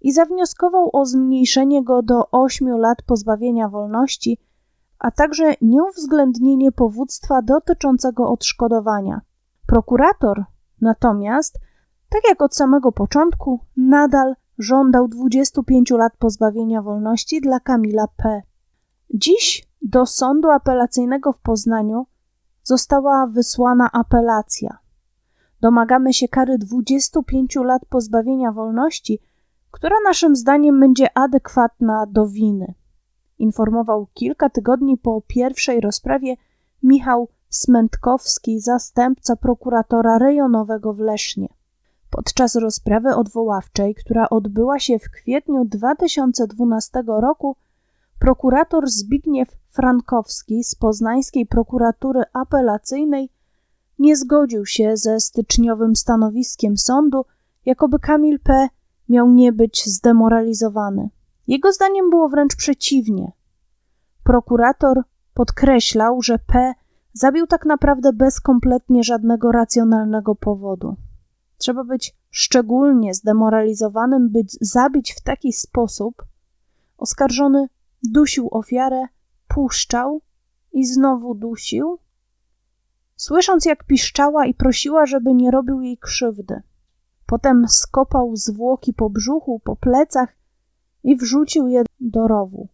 i 0.00 0.12
zawnioskował 0.12 0.90
o 0.92 1.06
zmniejszenie 1.06 1.84
go 1.84 2.02
do 2.02 2.30
8 2.30 2.68
lat 2.68 3.02
pozbawienia 3.02 3.68
wolności, 3.68 4.38
a 4.98 5.10
także 5.10 5.54
nieuwzględnienie 5.62 6.72
powództwa 6.72 7.42
dotyczącego 7.42 8.30
odszkodowania. 8.30 9.20
Prokurator 9.66 10.44
natomiast, 10.80 11.58
tak 12.08 12.22
jak 12.28 12.42
od 12.42 12.56
samego 12.56 12.92
początku, 12.92 13.60
nadal 13.76 14.34
żądał 14.58 15.08
25 15.08 15.90
lat 15.90 16.12
pozbawienia 16.18 16.82
wolności 16.82 17.40
dla 17.40 17.60
Kamila 17.60 18.06
P. 18.16 18.42
Dziś 19.14 19.68
do 19.82 20.06
sądu 20.06 20.50
apelacyjnego 20.50 21.32
w 21.32 21.40
Poznaniu 21.40 22.06
została 22.68 23.26
wysłana 23.26 23.88
apelacja. 23.92 24.78
Domagamy 25.60 26.12
się 26.14 26.28
kary 26.28 26.58
25 26.58 27.56
lat 27.56 27.82
pozbawienia 27.88 28.52
wolności, 28.52 29.18
która 29.70 29.96
naszym 30.04 30.36
zdaniem 30.36 30.80
będzie 30.80 31.18
adekwatna 31.18 32.06
do 32.06 32.26
winy. 32.26 32.74
Informował 33.38 34.06
kilka 34.14 34.50
tygodni 34.50 34.98
po 34.98 35.22
pierwszej 35.26 35.80
rozprawie 35.80 36.34
Michał 36.82 37.28
Smętkowski, 37.48 38.60
zastępca 38.60 39.36
prokuratora 39.36 40.18
rejonowego 40.18 40.92
w 40.92 40.98
Lesznie. 40.98 41.48
Podczas 42.10 42.54
rozprawy 42.56 43.14
odwoławczej, 43.14 43.94
która 43.94 44.28
odbyła 44.28 44.78
się 44.78 44.98
w 44.98 45.10
kwietniu 45.10 45.64
2012 45.64 47.02
roku, 47.06 47.56
prokurator 48.18 48.88
Zbigniew 48.88 49.48
Frankowski 49.70 50.64
z 50.64 50.74
poznańskiej 50.74 51.46
prokuratury 51.46 52.22
apelacyjnej 52.32 53.30
nie 53.98 54.16
zgodził 54.16 54.66
się 54.66 54.96
ze 54.96 55.20
styczniowym 55.20 55.96
stanowiskiem 55.96 56.76
sądu, 56.76 57.24
jakoby 57.66 57.98
Kamil 57.98 58.40
P. 58.40 58.68
miał 59.08 59.30
nie 59.30 59.52
być 59.52 59.86
zdemoralizowany. 59.86 61.10
Jego 61.46 61.72
zdaniem 61.72 62.10
było 62.10 62.28
wręcz 62.28 62.56
przeciwnie. 62.56 63.32
Prokurator 64.24 65.02
podkreślał, 65.34 66.22
że 66.22 66.38
P. 66.38 66.74
zabił 67.12 67.46
tak 67.46 67.66
naprawdę 67.66 68.12
bez 68.12 68.40
kompletnie 68.40 69.02
żadnego 69.04 69.52
racjonalnego 69.52 70.34
powodu. 70.34 70.96
Trzeba 71.58 71.84
być 71.84 72.16
szczególnie 72.30 73.14
zdemoralizowanym, 73.14 74.28
by 74.28 74.40
zabić 74.60 75.12
w 75.12 75.22
taki 75.22 75.52
sposób. 75.52 76.24
Oskarżony 76.98 77.68
dusił 78.02 78.48
ofiarę, 78.50 79.04
puszczał 79.48 80.20
i 80.72 80.86
znowu 80.86 81.34
dusił, 81.34 81.98
słysząc 83.16 83.64
jak 83.64 83.84
piszczała 83.84 84.46
i 84.46 84.54
prosiła, 84.54 85.06
żeby 85.06 85.34
nie 85.34 85.50
robił 85.50 85.80
jej 85.80 85.98
krzywdy. 85.98 86.62
Potem 87.26 87.64
skopał 87.68 88.36
zwłoki 88.36 88.94
po 88.94 89.10
brzuchu, 89.10 89.60
po 89.64 89.76
plecach 89.76 90.36
i 91.04 91.16
wrzucił 91.16 91.68
je 91.68 91.84
do 92.00 92.28
rowu. 92.28 92.68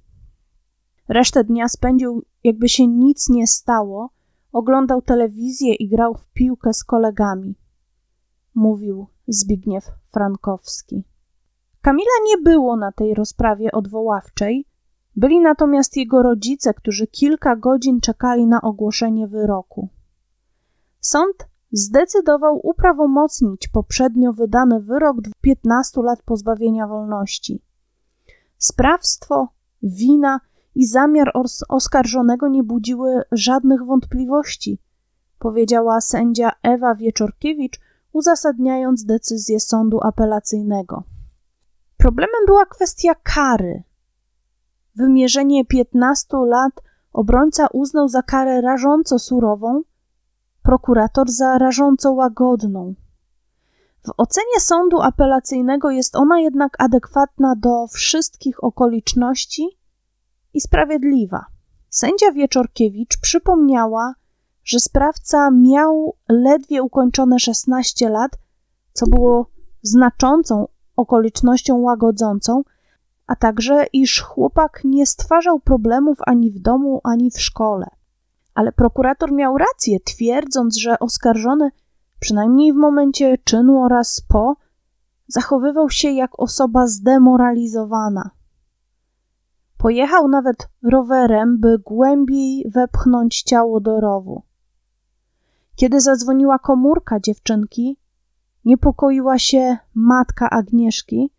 Resztę 1.09 1.45
dnia 1.45 1.69
spędził, 1.69 2.25
jakby 2.45 2.69
się 2.69 2.87
nic 2.87 3.29
nie 3.29 3.47
stało, 3.47 4.11
oglądał 4.53 5.03
telewizję 5.03 5.75
i 5.75 5.89
grał 5.89 6.15
w 6.15 6.27
piłkę 6.27 6.73
z 6.73 6.85
kolegami 6.85 7.55
mówił 8.55 9.07
Zbigniew 9.29 9.85
Frankowski. 10.13 11.05
Kamila 11.81 12.11
nie 12.25 12.39
było 12.39 12.77
na 12.77 12.93
tej 12.93 13.15
rozprawie 13.15 13.73
odwoławczej, 13.73 14.67
byli 15.17 15.41
natomiast 15.41 15.97
jego 15.97 16.23
rodzice, 16.23 16.75
którzy 16.75 17.07
kilka 17.07 17.57
godzin 17.57 18.01
czekali 18.01 18.47
na 18.47 18.63
ogłoszenie 18.63 19.29
wyroku. 19.29 19.89
Sąd 21.01 21.49
zdecydował 21.73 22.61
uprawomocnić 22.63 23.69
poprzednio 23.69 24.33
wydany 24.33 24.81
wyrok 24.81 25.17
15 25.41 26.03
lat 26.03 26.23
pozbawienia 26.23 26.87
wolności. 26.87 27.63
Sprawstwo, 28.59 29.49
wina 29.83 30.41
i 30.75 30.87
zamiar 30.87 31.33
oskarżonego 31.69 32.49
nie 32.49 32.63
budziły 32.63 33.23
żadnych 33.33 33.85
wątpliwości, 33.85 34.79
powiedziała 35.39 36.01
sędzia 36.01 36.53
Ewa 36.63 36.95
Wieczorkiewicz, 36.95 37.81
uzasadniając 38.13 39.05
decyzję 39.05 39.61
sądu 39.61 40.01
apelacyjnego. 40.03 41.03
Problemem 41.97 42.47
była 42.47 42.67
kwestia 42.67 43.15
kary. 43.15 43.83
Wymierzenie 44.97 45.65
15 45.65 46.37
lat 46.47 46.73
obrońca 47.13 47.67
uznał 47.73 48.09
za 48.09 48.23
karę 48.23 48.61
rażąco 48.61 49.19
surową, 49.19 49.83
prokurator 50.63 51.31
za 51.31 51.59
rażąco 51.59 52.13
łagodną. 52.13 52.95
W 54.07 54.11
ocenie 54.17 54.61
sądu 54.61 55.01
apelacyjnego 55.01 55.91
jest 55.91 56.17
ona 56.17 56.41
jednak 56.41 56.77
adekwatna 56.79 57.55
do 57.57 57.87
wszystkich 57.87 58.65
okoliczności 58.65 59.69
i 60.55 60.61
sprawiedliwa. 60.61 61.45
Sędzia 61.91 62.33
Wieczorkiewicz 62.33 63.21
przypomniała, 63.21 64.15
że 64.65 64.81
sprawca 64.81 65.51
miał 65.51 66.17
ledwie 66.29 66.83
ukończone 66.83 67.39
16 67.39 68.09
lat, 68.09 68.31
co 68.93 69.07
było 69.07 69.51
znaczącą 69.83 70.69
okolicznością 70.97 71.77
łagodzącą, 71.77 72.63
a 73.27 73.37
także 73.37 73.87
iż 73.93 74.21
chłopak 74.21 74.81
nie 74.85 75.07
stwarzał 75.07 75.61
problemów 75.61 76.19
ani 76.27 76.51
w 76.51 76.59
domu, 76.59 77.01
ani 77.05 77.31
w 77.31 77.41
szkole. 77.41 77.87
Ale 78.55 78.73
prokurator 78.73 79.33
miał 79.33 79.59
rację, 79.59 80.01
twierdząc, 80.01 80.77
że 80.77 80.99
oskarżony, 80.99 81.71
przynajmniej 82.21 82.73
w 82.73 82.77
momencie 82.77 83.39
czynu 83.45 83.83
oraz 83.83 84.21
po, 84.29 84.57
zachowywał 85.27 85.91
się 85.91 86.11
jak 86.11 86.41
osoba 86.41 86.87
zdemoralizowana. 86.87 88.31
Pojechał 89.79 90.29
nawet 90.29 90.69
rowerem, 90.83 91.61
by 91.61 91.79
głębiej 91.79 92.71
wepchnąć 92.75 93.43
ciało 93.43 93.81
do 93.81 94.01
rowu. 94.01 94.43
Kiedy 95.77 96.01
zadzwoniła 96.01 96.59
komórka 96.59 97.21
dziewczynki, 97.21 97.97
niepokoiła 98.65 99.39
się 99.39 99.77
matka 99.95 100.51
Agnieszki. 100.51 101.31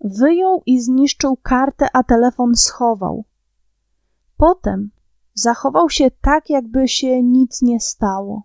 Wyjął 0.00 0.62
i 0.66 0.80
zniszczył 0.80 1.36
kartę, 1.42 1.86
a 1.92 2.02
telefon 2.02 2.54
schował. 2.54 3.24
Potem 4.36 4.90
zachował 5.34 5.90
się 5.90 6.10
tak, 6.20 6.50
jakby 6.50 6.88
się 6.88 7.22
nic 7.22 7.62
nie 7.62 7.80
stało. 7.80 8.42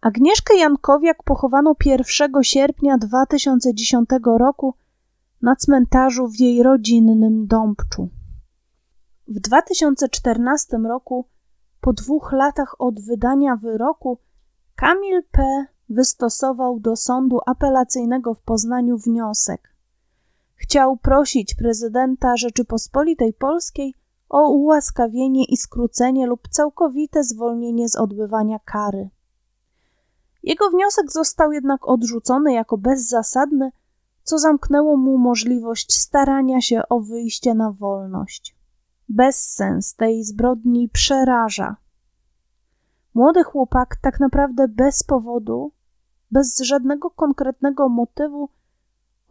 Agnieszkę 0.00 0.56
Jankowiak 0.56 1.22
pochowano 1.22 1.74
1 1.84 2.30
sierpnia 2.42 2.98
2010 2.98 4.08
roku 4.38 4.74
na 5.42 5.56
cmentarzu 5.56 6.28
w 6.28 6.40
jej 6.40 6.62
rodzinnym 6.62 7.46
Dąbczu. 7.46 8.08
W 9.28 9.40
2014 9.40 10.76
roku 10.76 11.28
po 11.80 11.92
dwóch 11.92 12.32
latach 12.32 12.74
od 12.78 13.00
wydania 13.00 13.56
wyroku 13.56 14.18
Kamil 14.76 15.22
P. 15.30 15.66
wystosował 15.88 16.80
do 16.80 16.96
sądu 16.96 17.38
apelacyjnego 17.46 18.34
w 18.34 18.42
Poznaniu 18.42 18.98
wniosek. 18.98 19.73
Chciał 20.64 20.96
prosić 20.96 21.54
prezydenta 21.54 22.36
Rzeczypospolitej 22.36 23.32
Polskiej 23.32 23.94
o 24.28 24.50
ułaskawienie 24.50 25.44
i 25.44 25.56
skrócenie 25.56 26.26
lub 26.26 26.48
całkowite 26.48 27.24
zwolnienie 27.24 27.88
z 27.88 27.96
odbywania 27.96 28.58
kary. 28.58 29.10
Jego 30.42 30.70
wniosek 30.70 31.12
został 31.12 31.52
jednak 31.52 31.88
odrzucony 31.88 32.52
jako 32.52 32.78
bezzasadny, 32.78 33.70
co 34.22 34.38
zamknęło 34.38 34.96
mu 34.96 35.18
możliwość 35.18 36.00
starania 36.00 36.60
się 36.60 36.82
o 36.88 37.00
wyjście 37.00 37.54
na 37.54 37.72
wolność. 37.72 38.56
Bezsens 39.08 39.94
tej 39.94 40.24
zbrodni 40.24 40.88
przeraża. 40.88 41.76
Młody 43.14 43.44
chłopak 43.44 43.96
tak 43.96 44.20
naprawdę 44.20 44.68
bez 44.68 45.02
powodu, 45.02 45.72
bez 46.30 46.58
żadnego 46.58 47.10
konkretnego 47.10 47.88
motywu 47.88 48.48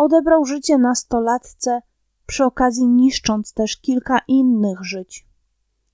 odebrał 0.03 0.45
życie 0.45 0.77
nastolatce, 0.77 1.81
przy 2.25 2.43
okazji 2.43 2.87
niszcząc 2.87 3.53
też 3.53 3.77
kilka 3.77 4.19
innych 4.27 4.83
żyć. 4.83 5.27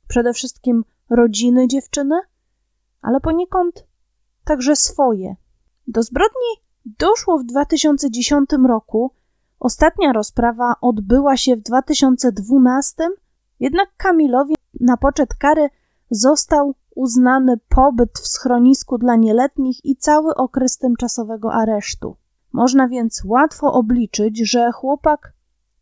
Przede 0.08 0.34
wszystkim 0.34 0.84
rodziny 1.10 1.67
dziewczyny, 1.67 2.15
ale 3.02 3.19
poniekąd 3.19 3.88
także 4.45 4.76
swoje. 4.76 5.36
Do 5.88 6.04
zbrodni 6.04 6.63
doszło 6.86 7.38
w 7.38 7.43
2010 7.43 8.50
roku. 8.67 9.12
Ostatnia 9.60 10.13
rozprawa 10.13 10.76
odbyła 10.82 11.38
się 11.38 11.56
w 11.56 11.62
2012, 11.62 13.10
jednak 13.60 13.89
Kamilowi 13.98 14.56
na 14.80 14.98
poczet 14.98 15.34
kary 15.34 15.69
został 16.12 16.76
uznany 16.95 17.58
pobyt 17.69 18.19
w 18.19 18.28
schronisku 18.28 18.98
dla 18.98 19.15
nieletnich 19.15 19.86
i 19.86 19.95
cały 19.95 20.36
okres 20.36 20.78
tymczasowego 20.78 21.54
aresztu. 21.54 22.15
Można 22.53 22.88
więc 22.88 23.21
łatwo 23.25 23.73
obliczyć, 23.73 24.49
że 24.49 24.71
chłopak, 24.71 25.33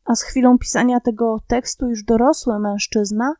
a 0.06 0.16
z 0.16 0.22
chwilą 0.22 0.58
pisania 0.58 1.00
tego 1.00 1.40
tekstu 1.48 1.90
już 1.90 2.04
dorosły 2.04 2.60
mężczyzna, 2.60 3.34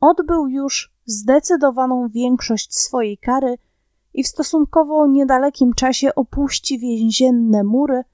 odbył 0.00 0.48
już 0.48 0.94
zdecydowaną 1.04 2.08
większość 2.08 2.78
swojej 2.78 3.18
kary 3.18 3.58
i 4.14 4.24
w 4.24 4.28
stosunkowo 4.28 5.06
niedalekim 5.06 5.72
czasie 5.72 6.14
opuści 6.14 6.78
więzienne 6.78 7.64
mury, 7.64 8.04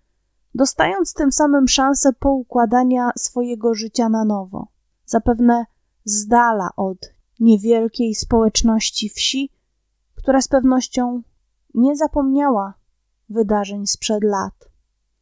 dostając 0.55 1.15
tym 1.15 1.33
samym 1.33 1.69
szansę 1.69 2.13
poukładania 2.13 3.11
swojego 3.17 3.75
życia 3.75 4.09
na 4.09 4.25
nowo. 4.25 4.69
Zapewne 5.07 5.67
z 6.05 6.27
dala 6.27 6.71
od 6.77 6.99
niewielkiej 7.41 8.15
społeczności 8.15 9.09
wsi, 9.09 9.51
która 10.15 10.41
z 10.41 10.49
pewnością 10.49 11.23
nie 11.75 11.97
zapomniała 11.97 12.75
wydarzeń 13.29 13.87
sprzed 13.87 14.25
lat. 14.25 14.69